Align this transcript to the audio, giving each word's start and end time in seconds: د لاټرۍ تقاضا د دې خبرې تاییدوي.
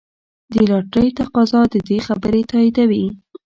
د 0.51 0.53
لاټرۍ 0.69 1.07
تقاضا 1.19 1.61
د 1.73 1.75
دې 1.87 1.97
خبرې 2.07 2.41
تاییدوي. 2.51 3.05